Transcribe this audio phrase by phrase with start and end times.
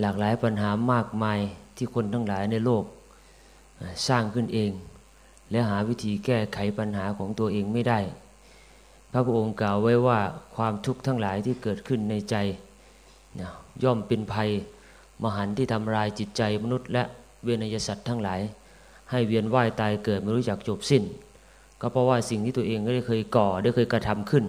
[0.00, 1.38] หลากหลายปัญหามากมาย
[1.76, 2.84] ที่คนทั้งหลายในโลก
[4.08, 4.70] สร้างขึ้นเอง
[5.50, 8.00] และหาวิธีแก้ไขปัญหาของตัวเองไม่ได้
[9.12, 10.20] พระพุทธองค์กล่าวไว้ว่า
[10.56, 12.36] ความทุกข์ทั้งหลายที่เกิดขึ้นในใจ
[13.82, 14.50] ย่อมเป็นภัย
[15.22, 17.02] มหันที่ทำลายจิตใจมนุษย์และ
[17.44, 18.40] เวนยสัตว์ทั้งหลาย
[19.10, 21.02] ให้เวียนว่ายตายเกิดไม่รู้จักจบสิ้น
[21.80, 24.44] ก็เพราะว่าสิ่งที่ตัวเองได้เคยก่อได้เคยกระทำขึ้น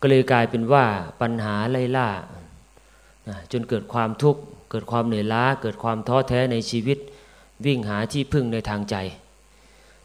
[0.00, 0.84] ก็เลยกลายเป็นว่า
[1.20, 2.08] ปัญหาไล่ล่า
[3.52, 6.98] จนเกิดความทุกข์เกิดความเหนื่อยล้า เกิดความท้อแท้ในชีวิต
[7.64, 8.96] วิ่งหาที่พึ่งในทางใจ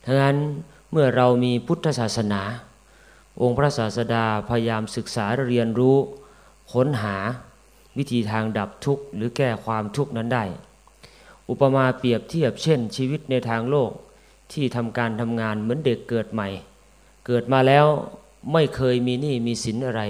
[0.06, 0.38] ทั้งนั้น
[0.92, 2.42] เมื่อเรามีพุทธศาสนา
[3.42, 5.98] องค์พระศาสดาพยายามศึกษาเรียนรู้
[6.74, 7.18] ค้นหา
[7.98, 10.44] วิธีทางดับทุกข์หรือแก้ความทุกข์นั้นได้
[11.50, 13.92] อุปมาเปรียบเทียบเช่น ชีวิตในทางโลก
[14.54, 16.48] ที่ทำการทำงานเหมือนเด็กเกิดใหม่
[17.26, 17.86] เกิดมาแล้ว
[18.54, 20.02] ไม่เคยมีหนี้มีสินอะไร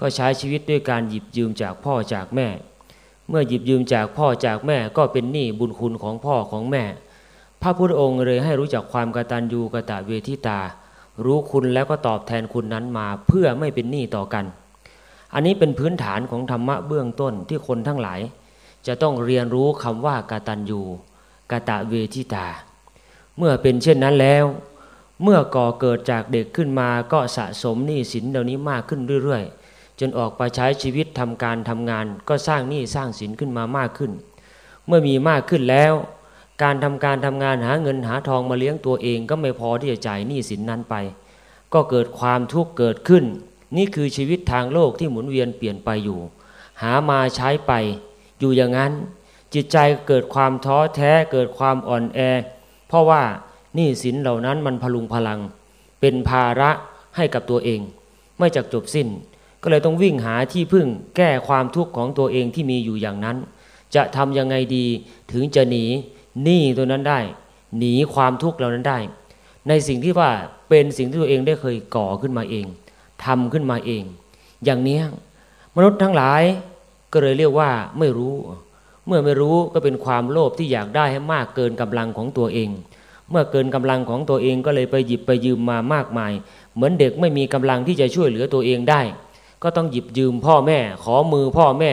[0.00, 2.48] ก็ใช้ชีวิตด้วยการหยิบยืมจากพ่อจากแม่
[3.28, 6.84] เมื่อหยิบยืมจากพ่อจากแม่ก็เป็นหนี้บุญคุณของพ่อของแม่
[7.62, 10.60] พระพุทธองค์เลยให้รู้จักความกตัญญูกะตะเวทิตา
[11.24, 14.44] รู้คุณแล้วก็ตอบแทนคุณนั้นมาเพื่อไม่เป็นหนี้ต่อกัน
[15.34, 18.20] อันนี้เป็นพื้นฐานของธรรมะเบื้องต้นที่คนทั้งหลาย
[18.86, 20.80] จะต้องเรียนรู้คำว่ากาตัญญู
[21.50, 22.46] กาตะเวทิตา
[23.36, 24.44] เมื่อเป็นเช่นนั้นแล้ว
[25.22, 29.59] เมื่อก่อเกิดจากเด็กขึ้นมาก็สะสมหนี้สินเหล่านี้มากขึ้นเรื่อยๆ
[30.00, 34.12] จนออกไปใช้ชีวิตทำการทำงาน ก็สร้างหนี้สร้างสินขึ้นมามากขึ้น
[34.86, 35.94] เมื่อมีมากขึ้นแล้ว
[36.62, 40.94] การทำการทำงานหาเงินหาทองมาเลี้ยงตัวเองก็ไม่พอที่จะจ่ายหนี้สินนั้นไป
[41.74, 43.24] ก็เกิดความทุกข์เกิดขึ้น
[43.76, 46.20] นี่คือชีวิตทางโลกที่หมุนเวียนเปลี่ยนไปอยู่
[46.82, 47.72] หามาใช้ไป
[48.38, 48.92] อยู่อย่างนั้น
[49.54, 49.76] จิตใจ
[50.08, 52.18] เกิดความท้อแท้เกิดความอ่อนแอ
[52.88, 53.22] เพราะว่า
[53.78, 55.40] นี่สินเหล่านั้นมันพลุงพลัง
[56.00, 56.70] เป็นภาระ
[57.16, 57.80] ให้กับตัวเอง
[58.38, 59.08] ไม่จักจบสิ้น
[59.62, 63.36] ก็เลยต้องวิ่งหาที่พึ่งแก้ความทุกข์ของตัวเองที่มีอยู่อย่างนั้น
[63.94, 64.86] จะทำยังไงดี
[65.32, 65.84] ถึงจะหนี
[66.42, 67.20] หนี้ตัวนั้นได้
[67.78, 68.98] หนีความทุกข์เหล่านั้นได้
[69.68, 70.30] ในสิ่งที่ว่า
[70.68, 72.66] เป็นสิ่งที่ตัวเองได้เคยก่อขึ้นมาเอง
[73.24, 74.02] ทำขึ้นมาเอง
[74.64, 75.00] อย่างนี้
[75.76, 76.42] มนุษย์ทั้งหลาย
[77.12, 78.34] ก็เลยเรียกว่าไม่รู้
[79.06, 82.70] เมื่อไม่รู้ก็เป็นความโลภที่อยากได้ให้มากเกินกำลังของตัวเอง
[83.30, 86.32] เมื่อเกินกำลังของตัวเองก็เลยไปหยิบไปยืมมามากมาย
[86.74, 89.00] เหมือนเด็กไม่มีกำลังที่จะช่วยเหลือตัวเองได้
[89.62, 91.92] ก็ต้องหยิบยืมพ่อแม่ ขอมือพ่อแม่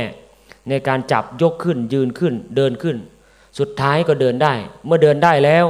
[0.70, 2.98] ในการจับยกขึ้นยืนขึ้นเดินขึ้น
[3.60, 4.54] สุดท้ายก็เดินได้
[4.86, 5.66] เมื่อเดินได้แล้ว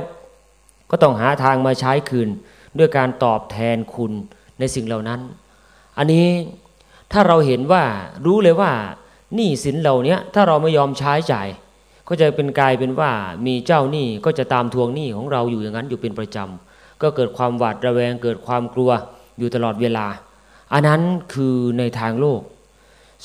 [0.91, 2.29] ก็ต้องหาทางมาใช้คืน
[2.77, 4.11] ด้วยการตอบแทนคุณ
[4.59, 5.19] ในสิ่งเหล่านั้น
[5.97, 6.27] อันนี้
[7.11, 7.83] ถ้าเราเห็นว่า
[8.25, 8.71] รู้เลยว่า
[9.35, 11.47] หนี้สินเหล่านี้ถ้าเราไม่ยอมใช้จ่าย
[12.07, 13.11] ก็จะเป็นกลายเป็นว่า
[13.45, 18.91] มีเจ้าหนี้ก็จะตามทวงหนี้ของเราอยู่อย่างนั้นอยู่เป็นประจำก็เกิดความหวาดระแวงเกิดความกลัว
[19.39, 20.05] อยู่ตลอดเวลา
[20.73, 21.01] อันนั้น
[21.33, 22.41] คือในทางโลก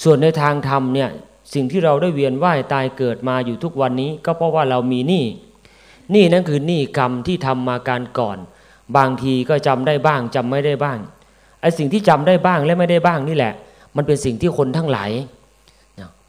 [0.02, 1.10] ส่วนในทางธรรมเนี่ย
[1.54, 5.24] สิ่งที่เราได้เวียนว่ายตายเกิดมาอยู่ทุกวันนี้ ก็เพราะว่าเรามีหนี้
[6.12, 8.38] หนี้นั้นคือหนี้กรรมที่ทำมาการก่อน
[8.96, 10.98] บางทีก็จำได้บ้างจำไม่ได้บ้าง
[11.60, 13.52] ไอ้สิ่งที่จำได้บ้างและไม่ได้บ้างนี่แหละ
[13.96, 15.10] มันเป็นสิ่งที่คนทั้งหลาย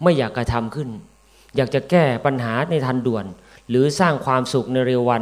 [0.03, 0.89] ไม่อยากกระทำขึ้น
[1.55, 3.25] อยากจะแก้ปัญหาในทันด่วน
[3.69, 5.21] หรือสร้างความสุขในเร็ววัน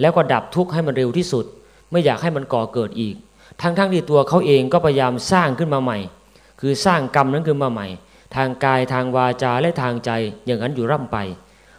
[0.00, 1.44] แล้วก็ดับทุกข์ให้มันเร็วที่สุด
[1.90, 3.16] ไม่อยากให้มันก่อเกิดอีก
[3.60, 5.98] ทั้งๆทที่ตัวเขาเองก็พยายามสร้างขึ้นมาใหม่
[6.60, 7.86] คือสร้างกรรมนั้นขึ้นมาใหม่
[8.36, 10.10] ทางกายทางวาจาและทางใจ
[10.46, 11.16] อย่างนั้นอยู่ร่ำไป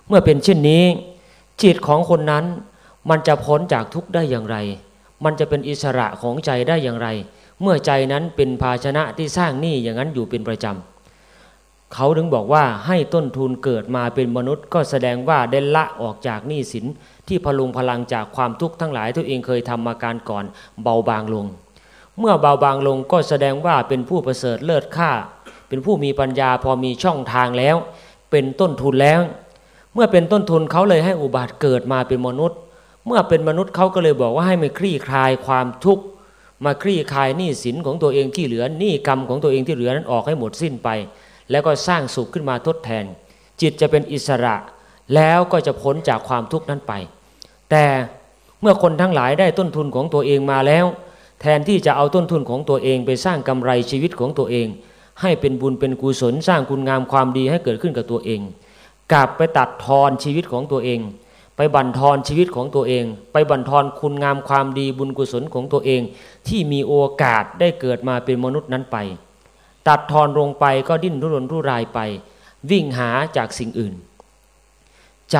[0.07, 0.83] เมื่อเป็นเช่นนี้
[1.63, 2.45] จิตของคนนั้น
[3.09, 4.57] มันจะพ้นจากทุกข์ได้อย่างไร
[5.23, 7.07] มันจะเป็นอิสระของใจได้อย่างไร
[7.61, 16.85] เมื่อใจนั้นเป็นภาชนะที่สร้างหนี้อย่างนั้นอยู่เป็นประจำเขาถึงบอกว่าให้ต้นทุนเกิดมาเป็นมนุษย์ ก็แสดงว่าได้ละออกจากหนี้สิน
[17.27, 20.45] ที่พลุงพลังจากความทุกข์ทั้งหลายตัวเองเคยทำมาการก่อน
[20.83, 21.45] เบาบางลง
[22.19, 25.11] เมื่อเบาบางลงก็แสดงว่าเป็นผู้ประเสริฐเลิศค่า
[25.67, 27.75] เป็นผู้มีปัญญาพอมีช่องทางแล้ว
[28.31, 29.21] เป็นต้นทุนแล้ว
[29.93, 32.57] เมื่อเป็นต้นทุนเขาเลยให้อุบัติเกิดมาเป็นมนุษย์
[33.05, 36.03] เมื่อเป็นมนุษย์เขาก็เลยบอกว่าให้ไม่คลี่คลายความทุกข์
[36.65, 40.89] มาคลี่คลายหนี้สินของตัวเองที่เหลือหนี้กรรมของตัวเองที่เหลือนั้นออกให้หมดสิ้นไป
[41.51, 43.05] แล้วก็สร้างสุขขึ้นมาทดแทน
[43.61, 44.55] จิตจะเป็นอิสระ
[45.15, 46.93] แล้วก็จะพ้นจากความทุกข์นั้นไป
[47.71, 47.85] แต่
[48.61, 50.85] เมื่อคนทั้งหลายได้ต้นทุนของตัวเองมาแล้ว
[51.41, 54.67] แทนที่จะเอาต้นทุนของตัวเองไปสร้างกำไรชีวิตของตัวเอง
[55.21, 58.41] ให้เป็นบุญเป็นกุศลสร้างคุณงามความดีให้เกิดขึ้นกับตัวเอง
[59.13, 60.99] กลับไปตัดทอนชีวิตของตัวเอง
[61.55, 66.01] ไปบั่นทอนชีวิตของตัวเอง ไปบั่นทอนคุณงามความดีบุญกุศลของตัวเอง
[66.47, 68.97] ที่มีโอกาสได้เกิดมาเป็นมนุษย์นั้นไป
[69.87, 71.99] ตัดทอนลงไปก็ดิ้นรุนรุรายไป
[72.71, 73.93] วิ่งหาจากสิ่งอื่น
[75.31, 75.37] ใจ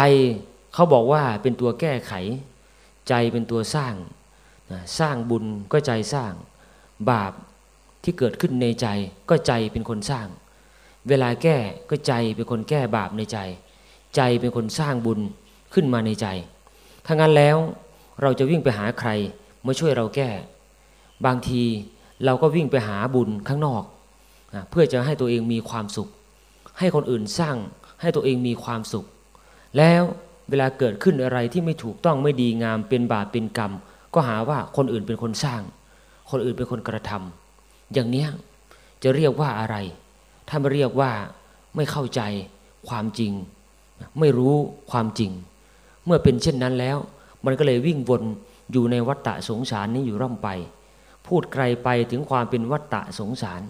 [0.74, 2.14] เขาบอกว่าเป็นตัวแก้ไข
[3.08, 3.96] ใจเป็นตัวสร้าง
[5.00, 6.34] สร้างบุญก็ใจสร้าง
[7.10, 7.34] บาป
[8.04, 8.88] ที่เกิดขึ้นในใจ
[9.30, 10.28] ก็ใจเป็นคนสร้าง
[11.08, 11.58] เวลาแก้
[11.90, 13.38] ก็ใจเป็นคนแก้บาปในใจ
[14.16, 15.20] ใจเป็นคนสร้างบุญ
[15.74, 16.28] ขึ้นมาในใจ
[17.06, 17.58] ถ้างั้นแล้ว
[18.22, 19.10] เราจะวิ่งไปหาใคร
[19.66, 20.30] มาช่วยเราแก้
[21.26, 21.64] บางที
[22.26, 23.84] เราก็วิ่งไปหาบุญข้างนอก
[24.70, 26.10] เพื่อจะให้ตัวเองมีความสุข
[26.80, 27.56] ให้คนอื่นสร้าง
[28.02, 29.06] ให้ตัวเองมีความสุข
[29.78, 30.02] แล้ว
[30.50, 33.72] เวลาเกิดขึ้นอะไรที่ไม่ถูกต้องไม่ดีงามเป็นบาปเป็นกรรม
[34.14, 35.62] ก็หาว่าคนอื่นเป็นคนสร้าง
[36.30, 38.30] คนอื่นเป็นคนกระทำอย่างเนี้ย
[39.04, 39.76] จะเรียกว่าอะไร
[40.48, 41.12] ถ้าไม่เรียกว่า
[41.76, 42.22] ไม่เข้าใจ
[42.90, 43.32] ความจริง
[44.20, 44.56] ไม่รู้
[44.92, 45.32] ความจริง
[46.06, 46.98] เมื่อเป็นเช่นนั้นแล้ว
[47.46, 48.24] มันก็เลยวิ่งวน
[48.72, 50.50] อยู่ในวัฏฏะสงสารนี้อยู่ร่ำไป
[51.28, 53.62] พูดไกลไปถึงความเป็นวัฏฏะสงสาร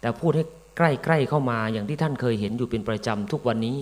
[0.00, 0.44] แต่พูดให้
[0.76, 3.78] ใกล้ๆเข้ามาอย่างที่ท่านเคยเห็นอยู่เป็นประจำทุกวันนี้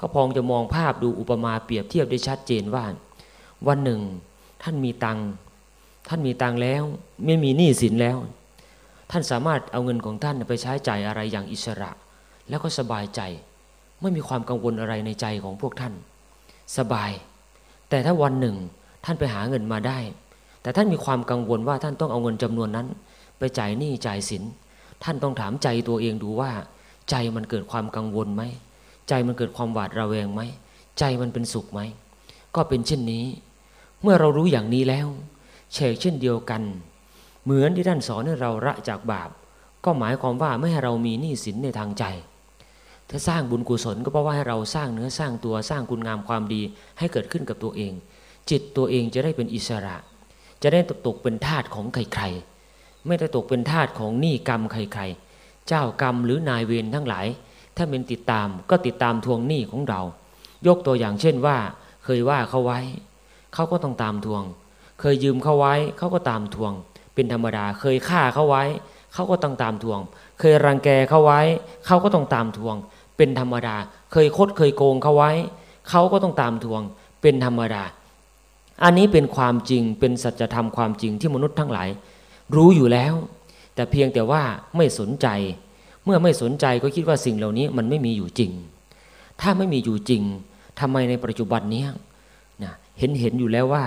[0.00, 2.84] ก็พองจะมองภาพดูอุปมาเปรียบเทียบได้ชัดเจนว่า
[3.68, 4.00] วันหนึ่ง
[4.64, 5.18] ท่านมีตัง
[6.08, 6.82] ท่านมีตังแล้ว
[7.24, 8.18] ไม่มีหนี้สินแล้ว
[9.10, 11.90] ท่านสามารถเอาเงินของท่านไปใช้จ่ายอะไรอย่างอิสระ
[12.48, 13.20] แล้วก็สบายใจ
[14.00, 15.94] ไม่มีความกังวลอะไรในใจของพวกท่าน
[16.78, 17.10] สบาย
[17.88, 18.56] แต่ถ้าวันหนึ่ง
[19.04, 19.98] ท่านไปหาเงินมาได้
[20.62, 22.86] แต่ท่านมีความกังวลว่าท่านต้องเอาเงินจำนวนนั้น
[23.38, 24.42] ไปจ่ายหนี้จ่ายสิน
[25.04, 26.50] ท่านต้องถามใจตัวเองดูว่า
[27.10, 28.42] ใจมันเกิดความกังวลไหม
[29.08, 30.42] ใจมันเกิดความหวาดระแวงไหม
[30.98, 31.80] ใจมันเป็นสุขไหม
[32.54, 33.24] ก็เป็นเช่นนี้
[34.04, 35.08] เมื่อเรารู้อย่างนี้แล้ว
[35.72, 36.62] เชกเช่นเดียวกัน
[37.44, 39.30] เหมือนที่ท่านสอนให้เราละจากบาป
[39.84, 42.04] ก็หมายความว่าไม่ให้เรามีหนี้สินในทางใจ
[43.10, 46.62] ถ้าสร้างบุญกุศลก็เพราะว่าให้เราสร้างเนื้อสร้างตัวสร้างคุณงามความดี
[46.98, 47.92] ให้เกิดขึ้นกับตัวเอง
[48.50, 49.96] จิตตัวเองจะได้เป็นอิสระ
[50.62, 57.26] จะได้ตกเป็นทาสของใครๆไม่ได้ตกเป็นทาสของหนี้กรรมใครๆ เจ้ากรรมหรือนายเวรทั้งหลาย
[57.76, 60.00] ถ้าเป็นติดตามก็ติดตามทวงหนี้ของเรา
[60.66, 61.56] ยกตัวอย่างเช่นว่า
[62.04, 62.80] เคยว่าเขาไว้
[63.54, 64.42] เขาก็ต้องตามทวง
[65.00, 66.72] เคยยืมเขาไว้เขาก็ตามทวง
[67.14, 68.64] เป็นธรรมดา เคยฆ่าเขาไว้
[69.14, 69.98] เขาก็ต้องตามทวง
[70.40, 71.40] เคยรังแกเขาไว้
[71.86, 72.76] เขาก็ต้องตามทวง
[73.16, 73.76] เป็นธรรมดา
[74.12, 75.30] เคยคดเคยโกงเขาไว้
[75.90, 76.82] เขาก็ต้องตามทวง
[77.22, 77.82] เป็นธรรมดา
[78.84, 81.88] อันนี้เป็นความจริงเป็นสัจธรรมความจริงที่มนุษย์ทั้งหลาย
[82.54, 83.14] รู้อยู่แล้ว
[83.74, 84.42] แต่เพียงแต่ว่า
[84.76, 85.26] ไม่สนใจ
[86.04, 88.50] เมื่อไม่สนใจก็คิดว่าสิ่งเหล่านี้มันไม่มีอยู่จริง
[89.40, 90.22] ถ้าไม่มีอยู่จริง
[90.80, 91.84] ทำไมในปัจจุบันนี้
[92.98, 93.84] เห็นเห็นอยู่แล้วว่า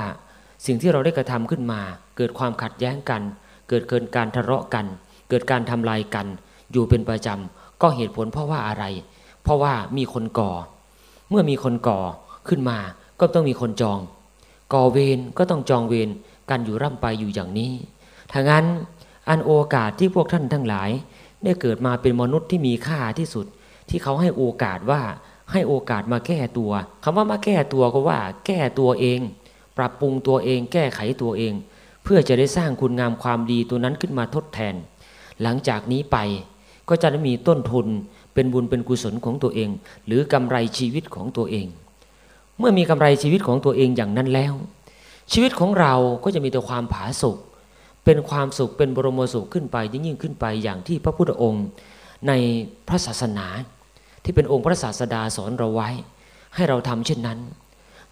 [0.65, 1.81] สิ่งที่เราได้กระทำขึ้นมา
[2.17, 3.21] เกิดความขัดแย้งกัน
[3.69, 4.85] เกิดเกินการทะเลาะกัน
[5.29, 6.27] เกิดการทำลายกัน
[6.71, 8.83] อยู่เป็นประจำก็เหตุผลเพราะว่าอะไร
[9.43, 10.51] เพราะว่ามีคนก่อ
[11.29, 11.99] เมื่อมีคนก่อ
[12.47, 12.77] ขึ้นมา
[13.19, 13.99] ก็ต้องมีคนจอง
[14.73, 16.09] ก่อเวรก็ต้องจองเวร
[16.49, 17.73] กันอยู่ร่ำไปอยู่อย่างนี้
[18.31, 18.65] ถ้างั้น
[19.29, 20.89] อันโอกาสที่พวกท่านทั้งหลาย
[21.43, 23.45] ได้เกิดมาเป็นมนุษย์ที่มีค่าที่สุด
[23.89, 25.01] ที่เขาให้โอกาสว่า
[25.51, 26.71] ให้โอกาสมาแก้ตัว
[27.03, 29.19] คำว่ามาแก้ตัวก็ว่า แก้ตัวเอง
[29.77, 31.53] ปรับปรุงตัวเอง แก้ไขตัวเอง
[32.03, 34.75] เพื่อจะได้สร้างคุณงามความดีตัวนั้นขึ้นมาทดแทน
[35.41, 36.17] หลังจากนี้ไป
[36.89, 37.87] ก็จะได้มีต้นทุน
[38.33, 39.69] เป็นบุญเป็นกุศลของตัวเอง
[40.05, 41.67] หรือกำไรชีวิตของตัวเอง
[42.57, 44.53] เมื่อมีกำไรชีวิตของตัวเองอย่างนั้นแล้ว
[45.31, 45.93] ชีวิตของเรา
[46.23, 47.37] ก็จะมีแต่ความผาสุก
[48.05, 51.65] เป็นความสุขเป็นบรมสุขขึ้นไปยิ่งยิ่งขึ้นไปอย่างที่พระพุทธองค์
[52.27, 52.31] ใน
[52.87, 53.45] พระศาสนา
[54.27, 55.89] ที่เป็นองค์พระศาสดาสอนเราไว้
[56.55, 57.39] ให้เราทำเช่นนั้น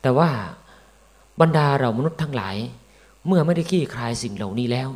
[0.01, 0.29] แต่ว่า
[1.41, 2.55] บรรดาเรามนุษย์ทั้งหลาย
[3.27, 4.89] เมื่อไม่ได้ขี้คลายสิ่งเหล่านี้แล้ว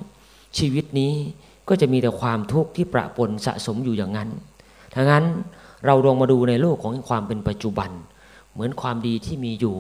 [0.58, 1.14] ชีวิตนี้
[1.70, 4.30] ก็จะมีแต่ความทุกข์ที่ประปนสะสมอยู่อย่างนั้น
[4.94, 5.26] ถ้างั้น
[5.86, 7.90] เราลองมาดูในโลกของความเป็นปัจจุบัน
[8.52, 9.78] เหมือนความดีที่มีอยู่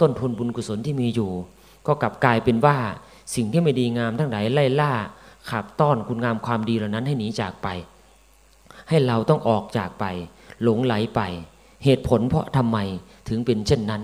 [0.00, 1.30] ต้นทุนบุญกุศลที่มีอยู่
[1.86, 2.76] ก็กลับกลายเป็นว่า
[3.34, 4.92] สิ่งที่ไม่ดีงามทั้งหลายไล่ล่า
[5.50, 7.68] ขับต้อนคุณงามความดีเหล่านั้นให้หนีจากไป
[8.88, 10.04] ให้เราต้องออกจากไป
[10.62, 11.20] หลงไหลไป
[11.84, 12.78] เหตุผลเพราะทำไม
[13.28, 14.02] ถึงเป็นเช่นนั้น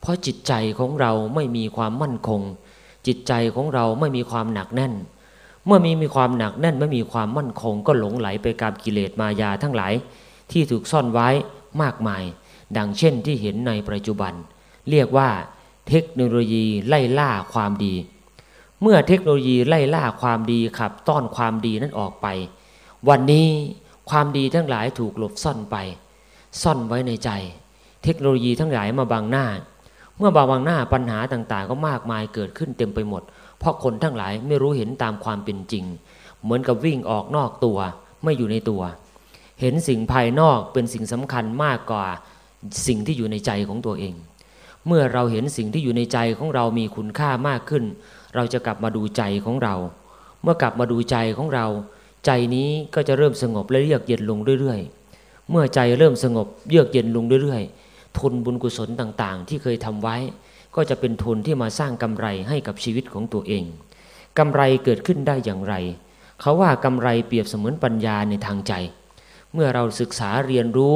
[0.00, 2.40] เพราะจิตใจของเราไม่มีความมั่นคง
[3.06, 4.94] จิตใจของเราไม่มีความหนักแน่น
[5.66, 9.92] เมื่อมีมีความหนักแน่นไม่มีความมั่นคง ก็หลงไหลไปกับกิเลสมายาทั้งหลาย
[10.50, 11.28] ที่ถูกซ่อนไว้
[11.82, 12.22] มากมาย
[12.76, 14.32] ดังเช่นที่เห็นในปัจจุบัน
[14.90, 15.28] เรียกว่า
[15.88, 17.94] เทคโนโลยีไล่ล่าความดี
[18.82, 22.26] เมื่อเทคโนโลยีไล่ล่าความดีขับต้อนความดีนั้นออกไป
[23.08, 23.48] วันนี้
[24.10, 25.76] ความดีทั้งหลายถูกหลบซ่อนไป
[26.62, 27.30] ซ่อนไว้ในใจ
[28.04, 29.46] เทคโนโลยีทั้งหลายมาบังหน้า
[30.18, 33.22] เมื่อบางบังหน้าปัญหาต่างๆ ก็มากมายเกิดขึ้นเต็มไปหมด
[33.58, 35.84] เพราะคนทั้งหลายไม่รู้เห็นตามความเป็นจริง
[36.42, 37.78] เหมือนกับวิ่งออกนอกตัว
[38.24, 38.82] ไม่อยู่ในตัว
[39.60, 42.06] เห็นสิ่งภายนอกเป็นสิ่งสำคัญมากกว่า
[42.86, 44.14] สิ่งที่อยู่ในใจของตัวเอง
[44.86, 47.84] เมื่อเราเห็นสิ่งที่อยู่ในใจของเรามีคุณค่ามากขึ้น
[48.34, 49.74] เราจะกลับมาดูใจของเรา
[50.42, 51.66] เมื่อกลับมาดูใจของเรา
[52.26, 60.16] ใจนี้ก็จะเริ่มสงบและเยือกเย็นลงเรื่อยๆ เมื่อใจเริ่มสงบเยือกเย็นลงเรื่อยๆ ทุนบุญกุศลต่างๆ ที่เคยทำไว้
[60.76, 63.64] ก็จะเป็นทุนที่มาสร้างกำไรให้กับชีวิตของตัวเอง
[64.38, 65.74] กำไรเกิดขึ้นได้อย่างไร
[66.40, 68.72] เขาว่ากำไรเปรียบเสมือนปัญญาในทางใจ
[69.52, 70.94] เมื่อเราศึกษาเรียนรู้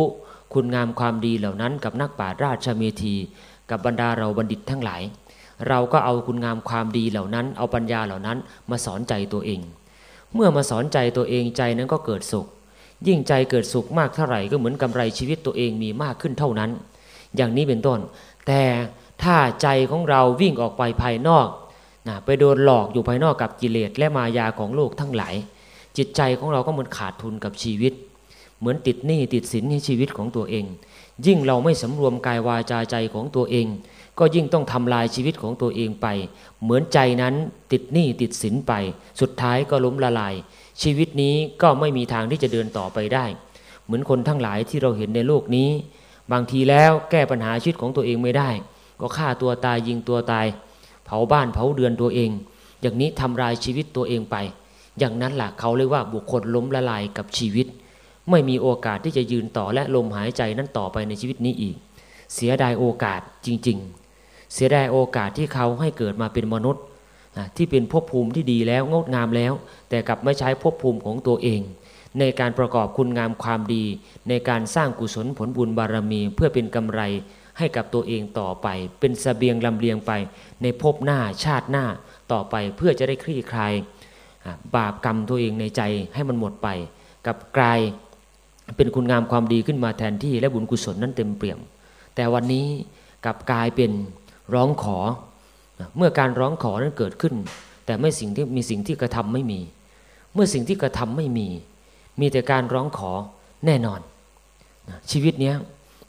[0.55, 3.15] คุณงามความดีเหล่านั้นกับนักปราชญ์ราชเมธี
[3.71, 5.03] กับบรรดาเราบัณฑิตทั้งหลาย
[5.69, 8.39] เราก็เอาคุณงามความดีเหล่านั้น เอาปัญญาเหล่านั้น
[8.71, 9.61] มาสอนใจตัวเอง
[10.35, 12.47] เมื่อมาสอนใจตัวเองใจนั้นก็เกิดสุข
[13.07, 16.71] ยิ่งใจเกิดสุขมากเท่าไหร่ก็เหมือนกำไรชีวิตตัวเองมีมากขึ้นเท่านั้น
[17.37, 17.99] อย่างนี้เป็นต้น
[18.47, 18.63] แต่
[19.23, 21.49] ถ้าใจของเราวิ่งออกไปภายนอก
[22.09, 25.35] นะไปโดนหลอกอยู่ภายนอกกับกิเลสและมายาของโลกทั้งหลาย
[25.97, 27.93] จิตใจของเราก็เหมือนขาดทุนกับชีวิต
[28.59, 30.65] เหมือนติดหนี้ติดสินในชีวิตของตัวเอง
[31.27, 33.67] ยิ่งเราไม่สำรวมกายวาจาใจของตัวเอง
[34.19, 36.07] ก็ยิ่งต้องทำลายชีวิตของตัวเองไป
[36.62, 37.35] เหมือนใจนั้น
[37.73, 38.73] ติดหนี้ติดสินไป
[39.21, 40.35] สุดท้ายก็ล้มละลาย
[40.83, 43.25] ชีวิตนี้ก็ไม่มีทางที่จะเดินต่อไปได้
[43.85, 45.69] เหมือนคนทั้งหลายที่เราเห็นในโลกนี้
[46.33, 48.50] บางทีแล้วแก้ปัญหาชีวิตของตัวเองไม่ได้
[49.00, 50.47] ก็ฆ่าตัวตายยิงตัวตาย
[51.05, 52.31] เผาบ้านเผาเรือนตัวเอง
[52.83, 54.37] อย่างนี้ทำลายชีวิตตัวเองไป
[54.99, 57.67] อย่างนั้นแหละเขาเรียกว่าบุคคลล้มละลายกับชีวิต
[58.31, 61.77] ไม่มีโอกาสที่จะยืนต่อและลมหายใจนั้นต่อไปในชีวิตนี้อีก
[62.35, 63.79] เสียดายโอกาสจริง
[64.17, 66.85] ๆ เสียดายโอกาสที่เขาให้เกิดมาเป็นมนุษย์
[67.57, 69.53] ที่เป็นภพภูมิที่ดีแล้วงดงามแล้ว
[69.89, 71.61] แต่กลับไม่ใช้ภพภูมิของตัวเอง
[72.19, 73.85] ในการประกอบคุณงามความดี
[74.29, 77.01] ในการสร้างกุศลผลบุญบารมี เพื่อเป็นกำไร
[77.59, 78.67] ให้กับตัวเองต่อไป
[79.01, 80.13] เป็นสเสบียงลำเลียงไป
[80.63, 81.85] ในภพหน้าชาติหน้า
[82.33, 83.73] ต่อไปเพื่อจะได้คลี่คลาย
[84.77, 85.83] บาปกรรมตัวเองในใจ
[86.15, 86.69] ให้มันหมดไป
[87.27, 87.81] กับกลาย
[88.77, 91.59] เป็นคุณงามความดีขึ้นมาแทนที่และบุญกุศลนั้นเต็มเปี่ยม
[92.15, 92.67] แต่วันนี้
[93.25, 93.91] กลับกลายเป็น
[94.55, 94.99] ร้องขอ
[95.97, 97.35] เมื่อการร้องขอนั้นเกิดขึ้น
[97.87, 99.61] แต่ไม่สิ่งที่มีสิ่งที่กระทำไม่มี
[100.35, 101.49] เมื่อสิ่งที่กระทำไม่มี
[102.21, 103.11] มีแต่การร้องขอ
[103.67, 104.00] แน่นอน
[105.11, 105.53] ชีวิตนี้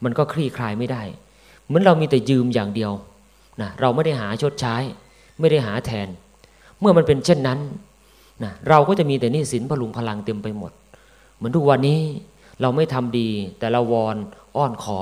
[0.04, 1.04] มันก็คลี่คลายไม่ได้
[1.66, 2.92] เหมือนเรามีแต่ยืมอย่างเดียว
[3.62, 4.76] นะเราไม่ได้หาชดใช้
[5.40, 6.08] ไม่ได้หาแทน
[6.80, 7.60] เมื่อมันเป็นเช่นนั้น
[8.44, 10.72] นะเราก็จะมีแต่นี่สินพลุงพลังเต็มไปหมด
[11.36, 12.00] เหมือนทุกวันนี้
[12.62, 14.16] เราไม่ทำดี แต่เราวอน
[14.58, 15.00] อ้อนขอ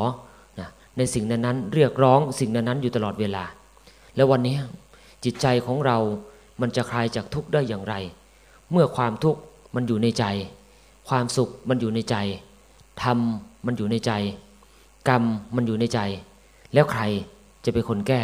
[0.59, 3.43] นะในสิ่งนั้นๆเรียกร้องสิ่งนั้นๆอยู่ตลอดเวลา
[4.15, 4.57] แล้ววันนี้
[5.23, 5.97] จิตใจของเรา
[6.61, 7.95] มันจะคลายจากทุกข์ได้อย่างไร
[8.71, 9.39] เมื่อความทุกข์
[9.75, 10.25] มันอยู่ในใจ
[11.09, 12.15] ความสุขมันอยู่ในใจ
[13.03, 13.19] ธรรม
[13.65, 14.11] มันอยู่ในใจ
[15.09, 15.23] กรรม
[15.55, 15.99] มันอยู่ในใจ
[16.73, 17.01] แล้วใคร
[17.65, 18.21] จะเป็นคนแก้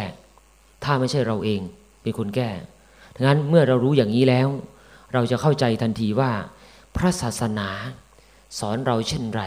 [0.84, 1.60] ถ้าไม่ใช่เราเอง
[2.02, 2.50] เป็นคนแก้
[3.14, 4.48] ดังนั้นเมื่อเรารู้อย่างนี้แล้ว
[5.12, 6.30] เราจะเข้าใจทันทีว่า
[6.96, 7.68] พระศาสนา
[8.58, 9.42] สอนเราเช่นไร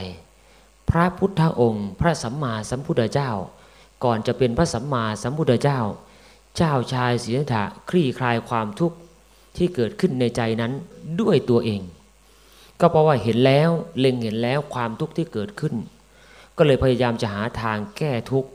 [0.89, 3.31] พระพุทธองค์ พระสัมมาสัมพุทธเจ้า
[4.03, 5.79] ก่อนจะเป็นพระสัมมาสัมพุทธเจ้า
[6.57, 8.97] เจ้าชายสิทธัตถะคลี่คลายความทุกข์
[9.57, 10.71] ที่เกิดขึ้นในใจนั้น
[11.19, 11.81] ด้วยตัวเอง
[12.79, 15.75] ก็เพราะว่าเห็นแล้วเล็งเห็นแล้วความทุกข์ที่เกิดขึ้น
[16.57, 18.49] ก็เลยพยายามจะหาทางแก้ทุกข์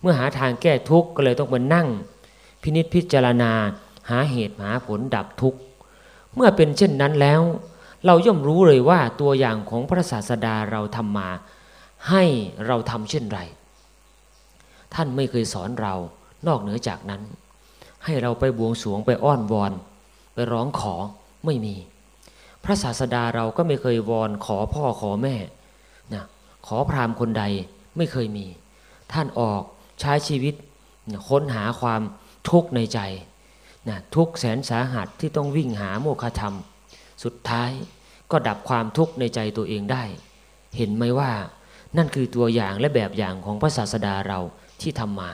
[0.00, 1.88] เมื่อหาทางแก้ทุกข์ก็เลยต้องมานั่ง
[2.62, 3.52] พินิษพิจารณา
[4.10, 5.60] หาเหตุหาผลดับทุกข์
[6.34, 7.42] เมื่อเป็นเช่นนั้นแล้ว
[8.06, 11.28] เราย่อมรู้เลยว่าตัวอย่างของพระศาสดาเราทำมา
[12.10, 12.24] ให้
[12.66, 13.40] เราทำเช่นไร
[14.94, 15.94] ท่านไม่เคยสอนเรา
[16.46, 17.22] นอกเหนือจากนั้น
[18.04, 19.72] ให้เราไปบวงสรวงไปอ้อนวอน
[20.34, 20.94] ไปร้องขอ
[21.46, 21.74] ไม่มี
[22.64, 25.36] พระศาสดาเราก็ไม่เคยวอนขอพ่อขอแม่
[26.14, 26.24] นะ
[26.66, 27.44] ขอพรามคนใด
[27.96, 28.46] ไม่เคยมี
[29.12, 29.62] ท่านออก
[30.00, 30.54] ใช้ชีวิต
[31.28, 32.00] ค้นหาความ
[32.48, 33.00] ทุกข์ในใจ
[33.88, 36.54] นะทุกแสนสาหัสที่ต้องวิ่งหาโมฆะธรรม
[37.24, 37.70] สุดท้าย
[38.30, 40.04] ก็ดับความทุกข์ในใจตัวเองได้
[40.76, 41.30] เห็นไหมว่า
[41.96, 44.38] นั่นคือตัวอย่างและแบบอย่างของพระศาสดาเรา
[44.80, 45.30] ที่ทำมา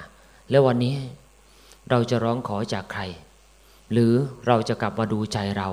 [0.51, 0.97] แล้ววันนี้
[1.91, 3.03] เราจะร้องขอจากใคร
[3.93, 4.13] หรือ
[4.47, 5.69] เราจะกลับมาดูใจเรา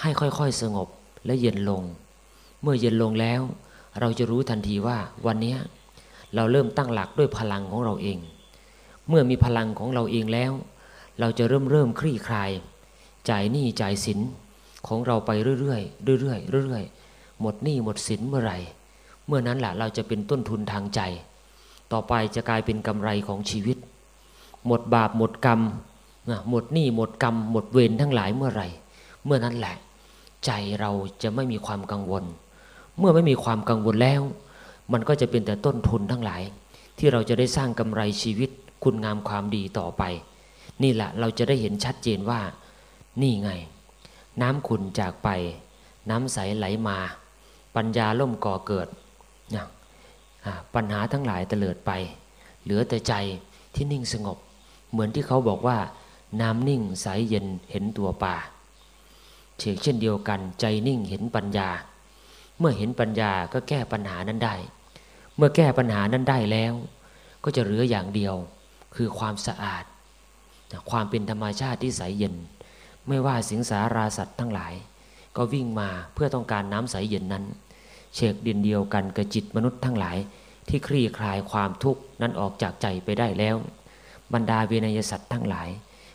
[0.00, 0.88] ให้ค่อยๆสงบ
[1.26, 1.82] และเย็นลง
[2.62, 3.40] เมื่อเย็นลงแล้ว
[4.00, 5.56] เราจะรู้ทันทีว่าวันนี้
[6.34, 8.18] เราเริ่มตั้งหลักด้วยพลังของเราเอง
[9.08, 10.52] เมื่อมีพลังของเราเองแล้ว
[11.20, 12.50] เราจะเริ่มเริ่มคลี่คลาย
[13.28, 14.18] จ่ายหนี้จ่ายสิน
[14.86, 18.58] ของเราไปเรื่อยๆเรื่อยๆเรื่อยๆหมดหนี้หมดสินเมื่อไหร่
[19.26, 21.00] เมื่อนั้นแหละเราจะเป็นต้นทุนทางใจ
[21.92, 23.76] ต่อไปจะกลายเป็นกำไรของชีวิต
[24.66, 25.60] หมดบาปหมดกรรม
[26.50, 28.68] หมดหนี้หมดกรรม หมดเวรทั้งหลายเมื่อไหร่
[29.24, 29.74] เมื่อนั้นแหละ
[30.44, 30.90] ใจเรา
[31.22, 32.24] จะไม่มีความกังวล
[32.98, 34.22] เมื่อไม่มีความกังวลแล้ว
[34.92, 36.42] มันก็จะเป็นแต่ต้นทุนทั้งหลาย
[36.98, 38.50] ที่เราจะได้สร้างกำไรชีวิต
[38.82, 40.02] คุณงามความดีต่อไป
[40.82, 42.40] นี่แหละเราจะได้เห็นชัดเจนว่า
[43.22, 43.50] นี่ไง
[44.40, 45.28] น้ำขุนจากไป
[46.10, 46.98] น้ำใสไหลมา
[47.76, 48.88] ปัญญาล่มก่อเกิด
[49.54, 49.66] นะ
[50.74, 51.90] ปัญหาทั้งหลายเตลิดไป
[52.62, 53.14] เหลือแต่ใจ
[53.74, 54.38] ที่นิ่งสงบ
[54.90, 55.78] เหมือนที่เขาบอกว่า
[56.40, 58.36] น้ำนิ่งใสเย็นเห็นตัวป่า
[59.58, 61.68] เฉกเช่นเดียวกัน ใจนิ่งเห็นปัญญา
[62.58, 64.54] เมื่อเห็นปัญญาก็แก้ปัญหานั้นได้
[65.36, 66.72] เมื่อแก้ปัญหานั้นได้แล้ว
[67.44, 68.34] ก็จะเหลืออย่างเดียว
[68.96, 69.84] คือความสะอาด
[70.90, 72.34] ความเป็นธรรมชาติที่ใสเย็น
[73.08, 74.74] ไม่ว่าสิงสาราสัตว์ทั้งหลาย
[75.36, 77.44] ก็วิ่งมาเพื่อต้องการน้ำใสเย็นนั้น
[78.14, 80.16] เฉกเดียนเดียวกันกับจิตมนุษย์ทั้งหลาย
[80.68, 83.56] ที่คลี่คลายความทุกข์นั้นออกจากใจไปได้แล้ว
[84.32, 85.68] บรรดาเวนยสัตว์ทั้งหลาย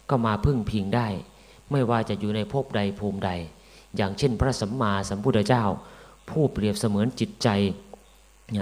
[0.10, 1.08] ก็มาพึ่งพิงได้
[1.72, 3.32] ไม่ว่าจะอยู่ในภพใดภูมิใด
[3.96, 5.63] อย่างเช่นพระสัมมาสัมพุทธเจ้า
[6.29, 7.50] ผู้เปรียบเสมือนจิตใจ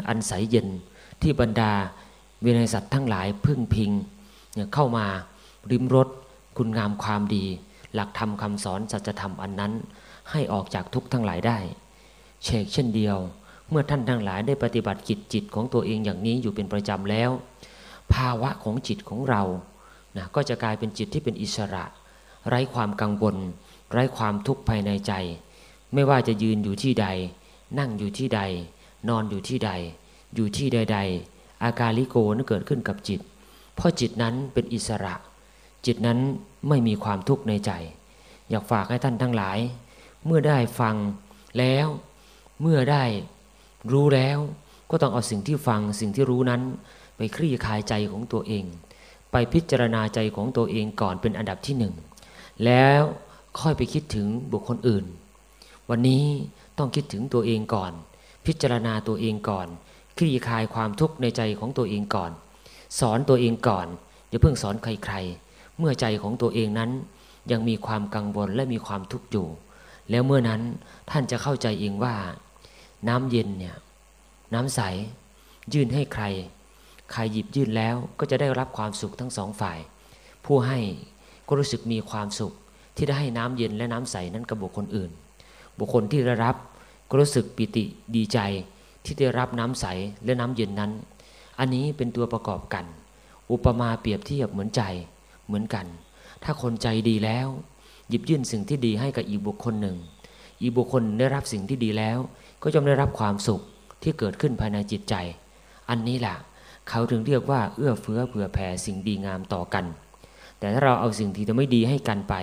[0.10, 0.68] อันใสเย็น
[1.22, 1.72] ที่บรรดา
[2.42, 3.92] เวนยสัตว์ทั้งหลายพึ่งพิง
[4.74, 5.06] เข้ามา
[5.72, 6.08] ริมรถ
[6.58, 7.46] คุณงามความดี
[7.96, 9.74] หลักธรรมคำสอนสัจธรรมอันนั้น
[10.32, 11.58] ให้ออกจากทุกทั้งหลายได้
[12.44, 13.18] เชกเช่นเดียว
[13.70, 17.30] เมื่อท่านทั้งหลายได้ปฏิบัติจิตจิตของตัวเองอย่างนี้อยู่เป็นประจำแล้ว
[18.14, 19.44] ภาวะของจิตของเรา
[20.18, 21.84] นะก็จะกลายเป็นจิตที่เป็นอิสระ
[22.48, 23.36] ไร้ความกังวล
[23.92, 25.14] ไร้ความทุกข์ภายในใจ
[25.94, 27.08] ไม่ว่าจะยืนอยู่ที่ใด
[27.80, 28.42] นั่งอยู่ที่ใด
[29.10, 29.72] นอนอยู่ที่ใด
[30.36, 33.22] อยู่ที่ใดๆอาการลิโกนั้นเกิดขึ้นกับจิต
[33.76, 35.14] เพราะจิตนั้นเป็นอิสระ
[35.86, 36.20] จิตนั้น
[36.70, 37.72] ไม่มีความทุกข์ในใจ
[38.50, 39.58] อยากฝากให้ท่านทั้งหลาย
[40.26, 40.96] เมื่อได้ฟัง
[41.58, 41.88] แล้ว
[42.62, 43.04] เมื่อได้
[43.92, 44.40] รู้แล้ว
[44.90, 46.62] ก็ต้องเอาสิ่งที่ฟังสิ่งที่รู้นั้น
[47.18, 48.66] ไปคลี่คลายใจของตัวเอง
[49.32, 51.94] ไปพิจารณาใจของตัวเองก่อนเป็นอันดับที่หนึ่ง
[52.66, 53.02] แล้ว
[53.60, 55.06] ค่อยไปคิดถึงบุคคลอื่น
[55.90, 56.26] วันนี้
[56.78, 57.92] ต้องคิดถึงตัวเองก่อน
[58.46, 59.68] พิจารณาตัวเองก่อน
[60.18, 62.32] คลี่คลายความทุกข์ในใจของตัวเองก่อน
[63.00, 63.88] สอนตัวเองก่อน
[64.30, 65.45] อย่าเพิ่งสอนใครๆ
[65.80, 66.92] เมื่อใจของตัวเองนั้น
[67.52, 69.48] ยังมีความกังวลและมีความทุกข์อยู่
[70.10, 70.62] แล้วเมื่อนั้น
[71.10, 72.16] ท่านจะเข้าใจเองว่า
[73.08, 73.76] น้ำเย็นเนี่ย
[74.54, 74.80] น้ำใส
[75.74, 76.24] ยื่นให้ใคร
[77.12, 79.80] ใครหยิบยื่นแล้วก็จะได้รับความสุขทั้งสองฝ่าย
[80.46, 80.80] ผู้ให้
[81.48, 82.54] ก็รู้สึกมีความสุข
[82.96, 85.12] ที่ได้ให้น้ำเย็นและน้ำใสนั้นกับบุคคลอื่น
[85.80, 86.56] บุคคลที่ได้รับ
[87.10, 87.84] ก็รู้สึกปิติ
[88.16, 88.40] ดีใจ
[89.04, 89.86] ที่ได้รับน้ำใส
[90.26, 90.92] และน้ำเย็นนั้น
[91.60, 92.86] อันนี้เป็นตัวประกอบกัน
[93.52, 94.82] อุปมาเปรียบเทียบเหมือนใจ
[95.46, 95.86] เหมือนกัน
[96.44, 97.48] ถ้าคนใจดีแล้ว
[98.10, 99.98] หยิบยื่นสิ่งที่ดีให้กับอีกบุคคลหนึ่ง
[100.62, 102.18] อีกบุคคลได้รับสิ่งที่ดีแล้ว
[102.64, 103.62] ก็จะได้รับความสุข
[104.04, 105.16] ที่เกิดขึ้นภายในจิตใจ
[105.90, 106.36] อันนี้แหละ
[106.90, 109.86] เขาถึงเรียกว่าเอื้อเฟื้อเผื่อแผ่สิ่งดีงามต่อกัน
[110.60, 112.36] แต่ถ้าเราเอาสิ่งที่จะไม่ดีให้กันไป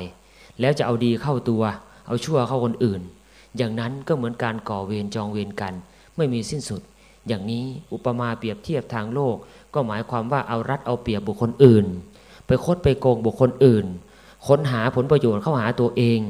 [0.61, 1.63] แล้วจะเอาดีเข้าตัว
[2.07, 3.01] เอาชั่วเข้าคนอื่น
[3.57, 5.75] อย่างนั้นก็เหมือนการก่อเวรจองเวรกัน
[6.17, 6.83] ไม่มีสิ้นสุด
[7.29, 9.37] อย่างนี้อุปมาเปรียบเทียบทางโลก
[9.75, 11.87] ก็หมายความว่าเอารัดเอาเปรียบบุคคลอื่น
[12.47, 13.87] ไปคดไปโกงบุคคลอื่น
[14.47, 16.21] ค้นหาผลประโยชน์เข้าหาตัวเอง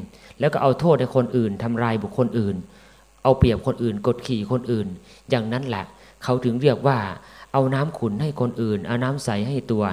[0.41, 2.57] แล้วก็เอาโทษให้คนอื่นทำลายบุคคลอื่น
[3.23, 4.87] เอาเปรียบคนอื่นกดขี่คนอื่น
[5.31, 5.85] อย่างนั้นแหละ
[6.25, 6.99] เขาถึงเรียกว่า
[7.53, 9.85] เอาน้ำขุนให้คนอื่น เอาน้ำใสให้ตัว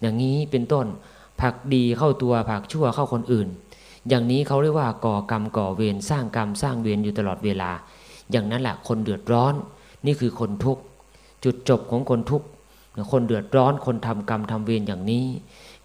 [0.00, 0.86] อย่างนี้เป็นต้น
[1.40, 3.48] ผักดีเข้าตัวผักชั่วเข้าคนอื่น
[4.08, 7.70] อย่างนี้เขาเรียกว่าก่อกรรมก่อเวรสร้างกรรมสร้างเวรอยู่ตลอดเวลา
[8.30, 9.54] อย่างนั้นแหละคนเดือดร้อน
[10.06, 10.82] นี่คือคนทุกข์
[11.44, 12.46] จุดจบของคนทุกข์
[13.12, 15.26] คนเดือดร้อนคนทำกรรมทำเวรอย่างนี้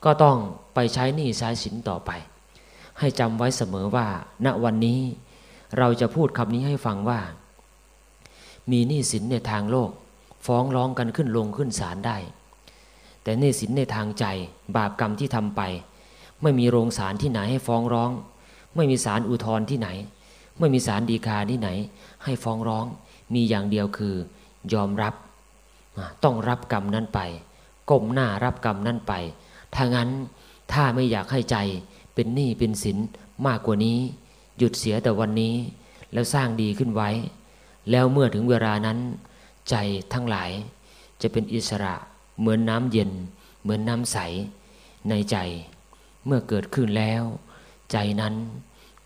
[0.04, 0.38] ก็ต้อง
[0.74, 2.12] ไปใช้หนี้ใช้สินต่อไป
[3.00, 4.08] ให้จำไว้เสมอว่า
[4.46, 5.00] ณวันนี้
[5.78, 7.20] เราจะพูดคำนี้ให้ฟังว่า
[8.72, 9.90] มีหนี้สินในทางโลก
[10.46, 12.18] ฟ้องร้องกันขึ้นลงขึ้นศาลได้
[13.24, 14.26] แต่หนี้สินในทางใจ
[14.76, 15.62] บาปกรรมที่ทำไป
[16.42, 18.12] ไม่มีโรงศาลที่ไหนให้ฟ้องร้อง
[18.76, 19.90] ไม่มีศาลอุทธรณ์ที่ไหน
[20.60, 21.70] ไม่มีศาลฎีกาที่ไหน
[22.24, 22.86] ให้ฟ้องร้อง
[23.34, 24.16] มีอย่างเดียวคือ
[24.74, 25.14] ยอมรับ
[26.24, 27.20] ต้องรับกรรมนั้นไป
[27.90, 29.14] ก้มหน้ารับกรรมนั้นไป
[29.76, 30.10] ถ้างั้น
[30.74, 31.58] ถ้าไม่อยากให้ใจ
[32.14, 32.98] เป็นหนี้เป็นสิน
[33.46, 33.98] มากกว่านี้
[34.58, 35.54] หยุดเสียแต่วันนี้
[36.14, 37.10] แล้วสร้างดีขึ้นไว้
[37.90, 39.00] แล้วเมื่อถึงเวลานั้น
[39.70, 39.76] ใจ
[40.14, 40.52] ทั้งหลาย
[41.22, 41.96] จะเป็นอิสระ
[42.40, 43.12] เหมือนน้ำเย็น
[43.62, 44.18] เหมือนน้ำใส
[45.10, 45.38] ในใจ
[46.26, 47.24] เมื่อเกิดขึ้นแล้ว
[47.92, 48.36] ใจนั้น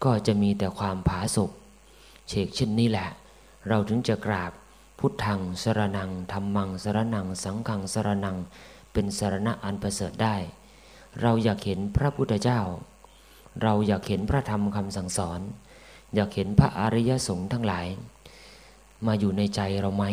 [0.04, 1.52] ก็จะมีแต่ความผาสุก
[2.28, 3.10] เชกเช่นนี้แหละ
[3.68, 4.52] เราถึงจะกราบ
[5.00, 8.38] พุทธังสรนังธรรมังสรนัง สังฆังสรนัง
[8.94, 10.36] เป็นสรณะอันประเสริฐได้
[11.22, 12.62] เราอยากเห็นพระพุทธเจ้า
[13.62, 15.40] เราอยากเห็นพระธรรมคำสั่งสอน
[16.16, 17.88] อยากเห็นพระอริยสงฆ์ทั้งหลาย
[19.06, 20.06] มาอยู่ในใจเราไหม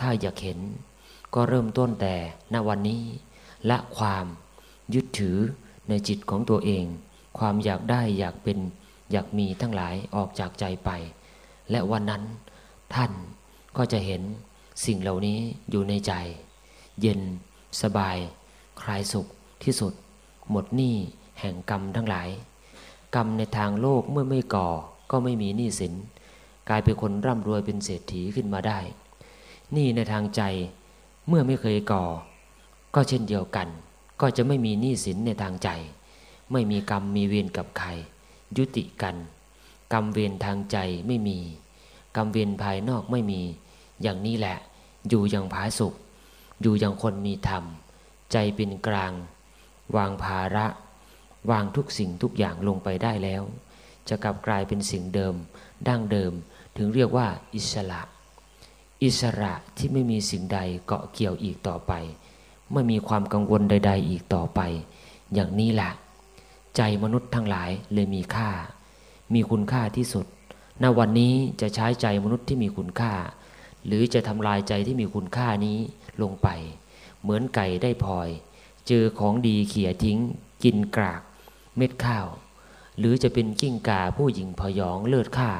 [0.00, 0.58] ถ้าอยากเห็น
[1.34, 2.14] ก็เริ่มต้นแต่
[2.52, 3.02] ณวันนี้
[3.70, 4.26] ละความ
[4.94, 5.36] ยึดถือ
[5.88, 6.84] ในจิตของตัวเอง
[7.38, 8.58] ความอยากได้อยากเป็น
[9.12, 10.90] อยากมีทั้งหลายออกจากใจไป
[11.70, 12.22] และวันนั้น
[12.94, 13.12] ท่าน
[13.76, 14.22] ก็จะเห็น
[14.86, 15.38] สิ่งเหล่านี้
[15.70, 16.12] อยู่ในใจ
[17.00, 17.20] เย็น
[17.82, 18.16] สบาย
[18.82, 19.26] คลายสุข
[19.64, 19.92] ที่สุด
[20.50, 20.96] หมดหนี้
[21.40, 22.28] แห่งกรรมทั้งหลาย
[23.14, 24.68] กรรมในทางโลกเมื่อไม่ก่อ
[25.10, 25.94] ก็ไม่มีหนี้สิน
[26.68, 28.78] กลายเป็นคนร่ำรวยเป็นเศรษฐีขึ้นมาได้
[29.72, 30.42] หนี้ในทางใจ
[31.28, 32.04] เมื่อไม่เคยก่อ
[32.94, 33.68] ก็เช่นเดียวกัน
[34.20, 35.70] ก็จะไม่มีหนี้สินในทางใจ
[36.52, 37.88] ไม่มีกรรมมีเวรกับใคร
[38.56, 39.16] ยุติกัน
[39.92, 41.38] กรรมเวรทางใจไม่มี
[42.16, 43.40] กรรมเวรภายนอกไม่มี
[44.04, 44.58] อย่างนี้แหละ
[45.08, 45.94] อยู่อย่างผาสุก
[46.62, 47.64] อยู่อย่างคนมีธรรม
[48.32, 49.12] ใจเป็นกลาง
[49.96, 50.66] วางภาระ
[51.50, 53.42] วางทุกสิ่งทุกอย่างลงไปได้แล้ว
[54.08, 55.34] จะกลับกลายเป็นสิ่งเดิม
[55.88, 56.32] ดั้งเดิม
[56.76, 58.00] ถึงเรียกว่า อิสระ
[59.02, 61.92] อิสระที่ไม่มีสิ่งใดเกาะเกี่ยวอีกต่อไป
[62.72, 64.60] ไม่มีความกังวลใด ๆ อีกต่อไป
[65.34, 65.90] อย่างนี้แหละ
[66.76, 68.50] ใจมนุษย์ทั้งหลายเลยมีค่า
[69.34, 70.26] มีคุณค่าที่สุด
[70.82, 73.12] ณวันนี้จะใช้ใจมนุษย์ที่มีคุณค่า
[73.86, 75.78] หรือจะทำลายใจที่มีคุณค่านี้
[76.22, 76.48] ลงไป
[77.22, 78.28] เหมือนไก่ได้พลอย
[78.88, 80.18] เจอของดีเขี่ยทิ้ง
[80.64, 81.22] กินกราก
[81.76, 82.26] เม็ดข้าว
[82.98, 85.50] หรือจะเป็นกิ้งก่าผู้หญิงพยองเลิศค่า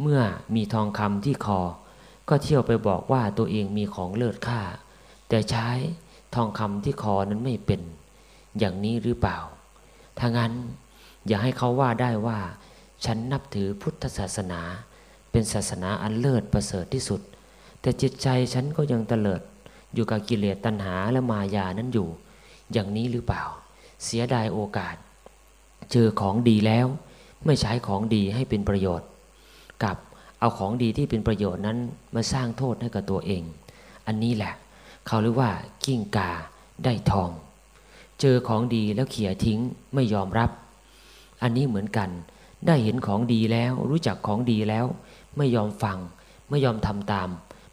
[0.00, 0.20] เมื่อ
[0.54, 1.60] มีทองคำที่คอ
[2.28, 4.60] ก็เที่ยวไปบอกว่าตัวเองมีของเลิศค่า
[5.28, 5.68] แต่ใช้
[6.34, 7.80] ทองคำที่คอนั้นไม่เป็น
[8.58, 9.38] อย่างนี้หรือเปล่า
[10.18, 10.52] ถ้างั้น
[11.26, 12.38] อย่าให้เขาว่าได้ว่า
[13.04, 14.60] ฉันนับถือพุทธศาสนา
[15.32, 17.20] เป็นศาสนาอันเลิศประเสริฐที่สุด
[17.80, 19.42] แต่จิตใจฉันก็ยังเตลิด
[19.94, 22.08] อยู่กับกิเลสตัณหาและมายานั้นอยู่
[22.72, 23.42] อย่างนี้หรือเปล่า
[24.04, 24.96] เสียดายโอกาส
[25.92, 26.86] เจอของดีแล้ว
[27.46, 29.08] ไม่ใช้ของดีให้เป็นประโยชน์
[29.84, 29.96] กับ
[30.40, 31.78] เอาของดีที่เป็นประโยชน์นั้น
[32.14, 33.42] มาสร้างโทษให้กับตัวเอง
[34.06, 34.52] อันนี้แหละ
[35.06, 35.50] เขาเรียกว่า
[35.84, 36.30] กิ้งกา
[36.84, 37.30] ได้ทอง
[38.20, 39.58] เจอของดีแล้วเขี่ยทิ้ง
[39.94, 40.50] ไม่ยอมรับ
[41.42, 42.10] อันนี้เหมือนกัน
[42.66, 44.86] ได้เห็นของดีแล้วรู้จักของดีแล้ว
[45.38, 45.98] ไม่ยอมฟัง
[46.50, 47.28] ไม่ยอมทำตาม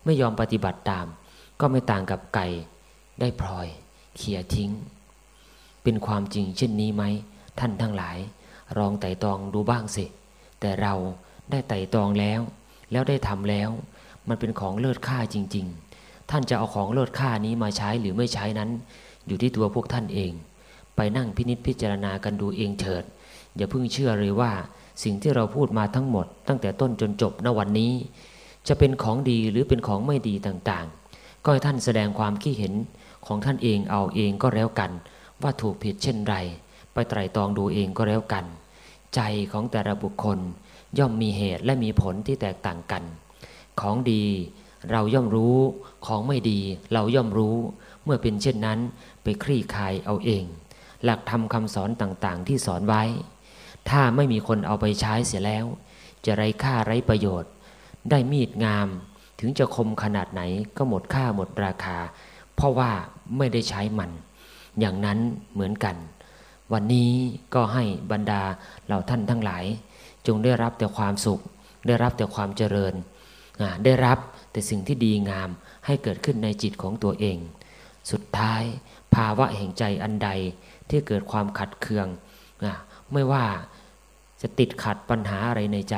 [0.06, 1.06] ไม่ยอมปฏิบัติตาม
[1.60, 2.48] ก็ไม่ต่างกับไก่
[3.20, 3.68] ได้พลอย
[4.16, 4.72] เขี่ยทิ้ง
[5.84, 7.04] เป็นความจริงเช่นนี้ไหม
[7.60, 8.18] ท่านทั้งหลาย
[8.78, 10.06] ลองไต่ตองดูบ้างสิ
[10.60, 10.94] แต่เรา
[11.52, 12.42] ได้ไต่ตองแล้ว
[12.92, 13.70] แล้วได้ทำแล้ว
[14.28, 15.66] มันเป็นของเลิศค่าจริง
[15.98, 18.70] ๆ ท่านจะเอาของเลิศค่านี้มาใช้หรือไม่ใช้นั้น
[19.28, 20.32] อยู่ที่ตัวพวกท่านเอง
[20.96, 23.04] ไปนั่งพินิจพิจารณากันดูเองเถิด
[23.56, 24.52] อย่าเพิ่งเชื่อเลยว่า
[25.04, 27.92] สิ่งที่เราพูดมาทั้งหมด ตั้งแต่ต้นจนจบณวันนี้
[28.68, 32.74] จะเป็นของดีหรือเป็นของไม่ดีต่างๆ ก็ให้ท่านแสดงความคิดเห็น
[33.26, 34.92] ของท่านเองเอาเองก็แล้วกัน
[35.42, 36.36] ว่าถูกผิดเช่นไร
[36.94, 38.46] ไปไตร่ตรองดูเองก็แล้วกัน
[39.16, 40.40] ใจของแต่ละบุคคล
[40.98, 43.04] ย่อมมีเหตุและมีผลที่แตกต่างกัน
[43.80, 44.24] ของดี
[44.92, 45.58] เราย่อมรู้
[46.06, 46.60] ของไม่ดี
[46.94, 47.56] เราย่อมรู้
[48.04, 48.80] เมื่อเป็นเช่นนั้น
[49.24, 50.44] ไปคลี่คลายเอาเอง
[51.04, 53.04] หลักธรรมคำสอนต่างๆ ที่สอนไว้
[53.90, 55.66] ถ้าไม่มีคนเอาไปใช้เสียแล้ว
[56.26, 57.52] จะไร้ค่าไร้ประโยชน์
[58.10, 58.88] ได้มีดงาม
[59.40, 60.42] ถึงจะคมขนาดไหน
[60.78, 61.98] ก็หมดค่าหมดราคา
[62.56, 62.92] เพราะว่า
[63.38, 64.12] ไม่ได้ใช้มัน
[64.80, 65.20] อย่างนั้น
[65.54, 65.96] เหมือนกัน
[66.74, 67.12] วันนี้
[67.54, 68.42] ก็ให้บรรดา
[68.86, 69.66] เหล่าท่านทั้งหลาย
[70.28, 71.40] จงได้รับแต่ความสุข
[71.88, 72.94] ได้รับแต่ความเจริญ
[73.86, 74.18] ได้รับ
[74.52, 75.50] แต่สิ่งที่ดีงาม
[75.86, 77.38] ให้เกิดขึ้นในจิตของตัวเอง
[78.12, 78.64] สุดท้าย
[79.16, 80.30] ภาวะแห่งใจอันใด
[80.90, 82.08] ที่เกิดความขัดเคือง
[83.14, 83.46] ไม่ว่า
[84.42, 85.98] จะติดขัดปัญหาอะไรในใจ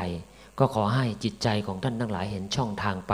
[0.60, 3.14] ก็ขอให้จิตใจของท่านทั้งหลายเห็นช่องทางไป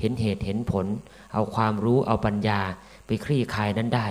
[0.00, 0.86] เห็นเหตุเห็นผล
[1.32, 2.60] เอาความรู้เอาปัญญา
[3.06, 4.08] ไปคลี่คลายนั้นได้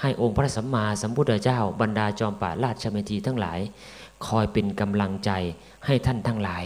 [0.00, 3.60] ให้องค์พระสัมมาสัมพุทธเจ้าบรรดาจอมป่าราชเมธีทั้งหลาย
[4.26, 5.30] คอยเป็นกำลังใจ
[5.86, 6.64] ให้ท่านทั้งหลาย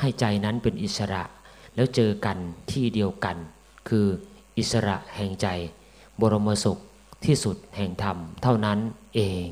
[0.00, 1.22] ให้ใจนั้นเป็นอิสระ
[1.74, 2.38] แล้วเจอกัน
[2.72, 3.36] ที่เดียวกัน
[3.88, 4.06] คือ
[4.58, 5.46] อิสระแห่งใจ
[6.20, 6.78] บรมสุข
[7.24, 8.78] ที่สุดแห่งธรรมเท่านั้น
[9.16, 9.46] เอง